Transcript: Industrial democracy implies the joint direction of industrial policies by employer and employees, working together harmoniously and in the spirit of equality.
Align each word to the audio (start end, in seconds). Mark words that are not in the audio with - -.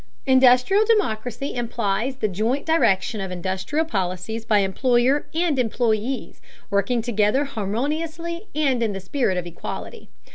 Industrial 0.25 0.83
democracy 0.83 1.53
implies 1.53 2.15
the 2.15 2.27
joint 2.27 2.65
direction 2.65 3.21
of 3.21 3.29
industrial 3.29 3.85
policies 3.85 4.43
by 4.45 4.57
employer 4.57 5.27
and 5.35 5.59
employees, 5.59 6.41
working 6.71 7.03
together 7.03 7.45
harmoniously 7.45 8.47
and 8.55 8.81
in 8.81 8.93
the 8.93 8.99
spirit 8.99 9.37
of 9.37 9.45
equality. 9.45 10.09